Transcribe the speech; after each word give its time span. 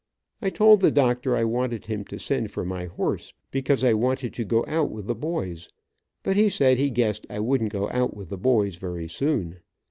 I 0.41 0.49
told 0.49 0.79
the 0.81 0.89
doctor 0.89 1.35
I 1.35 1.43
wanted 1.43 1.85
him 1.85 2.03
to 2.05 2.17
send 2.17 2.49
for 2.49 2.65
my 2.65 2.85
horse, 2.85 3.33
because 3.51 3.83
I 3.83 3.93
wanted 3.93 4.33
to 4.33 4.43
go 4.43 4.65
out 4.67 4.89
with 4.89 5.05
the 5.05 5.13
boys, 5.13 5.69
but 6.23 6.35
he 6.35 6.49
said 6.49 6.79
he 6.79 6.89
guessed 6.89 7.27
I 7.29 7.39
wouldn't 7.39 7.71
go 7.71 7.87
out 7.91 8.15
with 8.15 8.29
the 8.29 8.37
boys 8.39 8.77
very 8.77 9.07
soon. 9.07 9.59